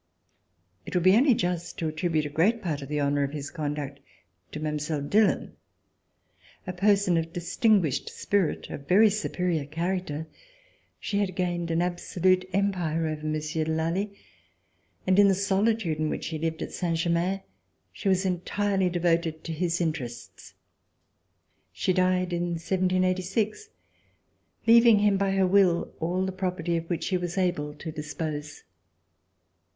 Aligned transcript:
It 0.83 0.95
would 0.95 1.03
be 1.03 1.15
only 1.15 1.35
just 1.35 1.77
to 1.77 1.87
attribute 1.87 2.25
a 2.25 2.29
great 2.29 2.63
part 2.63 2.81
of 2.81 2.89
the 2.89 2.99
honor 2.99 3.23
of 3.23 3.33
his 3.33 3.51
conduct 3.51 3.99
to 4.51 4.59
Mile. 4.59 4.77
Dillon. 4.79 5.57
A 6.65 6.73
person 6.73 7.17
of 7.17 7.31
distinguished 7.31 8.09
spirit, 8.09 8.71
of 8.71 8.87
very 8.87 9.11
superior 9.11 9.63
charac 9.65 10.07
ter, 10.07 10.25
she 10.99 11.19
had 11.19 11.35
gained 11.35 11.69
an 11.69 11.83
absolute 11.83 12.49
empire 12.51 13.05
over 13.05 13.23
Monsieur 13.27 13.63
de 13.65 13.73
Lally, 13.73 14.17
and 15.05 15.19
in 15.19 15.27
the 15.27 15.35
solitude 15.35 15.99
in 15.99 16.09
which 16.09 16.23
she 16.23 16.39
lived 16.39 16.63
at 16.63 16.71
Saint 16.73 16.97
Germain, 16.97 17.41
she 17.93 18.09
was 18.09 18.25
entirely 18.25 18.89
devoted 18.89 19.43
to 19.43 19.53
his 19.53 19.79
in 19.79 19.93
terests. 19.93 20.53
She 21.71 21.93
died 21.93 22.33
in 22.33 22.53
1786, 22.55 23.69
leaving 24.65 24.97
him 24.97 25.17
by 25.17 25.33
her 25.33 25.45
will 25.45 25.93
all 25.99 26.25
the 26.25 26.31
property 26.31 26.75
of 26.75 26.89
which 26.89 27.03
she 27.03 27.17
was 27.17 27.37
able 27.37 27.75
to 27.75 27.91
dispose. 27.91 28.63